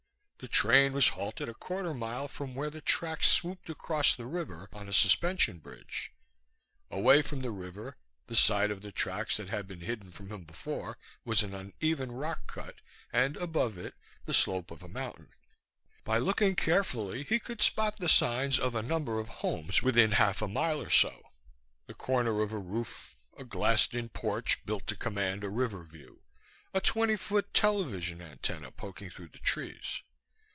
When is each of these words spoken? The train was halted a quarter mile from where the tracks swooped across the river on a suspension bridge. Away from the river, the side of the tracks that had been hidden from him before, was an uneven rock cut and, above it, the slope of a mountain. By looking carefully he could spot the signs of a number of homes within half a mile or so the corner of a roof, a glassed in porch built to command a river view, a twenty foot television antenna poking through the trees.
The 0.43 0.47
train 0.47 0.93
was 0.93 1.09
halted 1.09 1.47
a 1.49 1.53
quarter 1.53 1.93
mile 1.93 2.27
from 2.27 2.55
where 2.55 2.71
the 2.71 2.81
tracks 2.81 3.29
swooped 3.29 3.69
across 3.69 4.15
the 4.15 4.25
river 4.25 4.67
on 4.73 4.89
a 4.89 4.91
suspension 4.91 5.59
bridge. 5.59 6.09
Away 6.89 7.21
from 7.21 7.41
the 7.41 7.51
river, 7.51 7.95
the 8.25 8.35
side 8.35 8.71
of 8.71 8.81
the 8.81 8.91
tracks 8.91 9.37
that 9.37 9.49
had 9.49 9.67
been 9.67 9.81
hidden 9.81 10.11
from 10.11 10.31
him 10.31 10.43
before, 10.45 10.97
was 11.25 11.43
an 11.43 11.53
uneven 11.53 12.11
rock 12.11 12.47
cut 12.47 12.77
and, 13.13 13.37
above 13.37 13.77
it, 13.77 13.93
the 14.25 14.33
slope 14.33 14.71
of 14.71 14.81
a 14.81 14.87
mountain. 14.87 15.27
By 16.03 16.17
looking 16.17 16.55
carefully 16.55 17.23
he 17.23 17.37
could 17.37 17.61
spot 17.61 17.97
the 17.99 18.09
signs 18.09 18.57
of 18.57 18.73
a 18.73 18.81
number 18.81 19.19
of 19.19 19.29
homes 19.45 19.83
within 19.83 20.13
half 20.13 20.41
a 20.41 20.47
mile 20.47 20.81
or 20.81 20.89
so 20.89 21.21
the 21.85 21.93
corner 21.93 22.41
of 22.41 22.51
a 22.51 22.57
roof, 22.57 23.15
a 23.37 23.43
glassed 23.43 23.93
in 23.93 24.09
porch 24.09 24.65
built 24.65 24.87
to 24.87 24.95
command 24.95 25.43
a 25.43 25.49
river 25.49 25.83
view, 25.83 26.23
a 26.73 26.81
twenty 26.81 27.15
foot 27.15 27.53
television 27.53 28.23
antenna 28.23 28.71
poking 28.71 29.11
through 29.11 29.29
the 29.29 29.37
trees. 29.37 30.01